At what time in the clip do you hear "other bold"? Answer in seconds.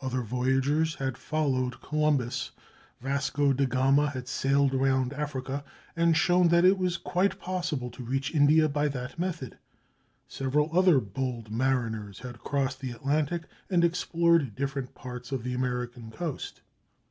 10.72-11.50